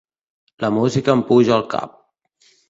La 0.63 0.71
música 0.77 1.15
em 1.17 1.21
puja 1.29 1.53
al 1.59 1.63
cap. 1.75 1.95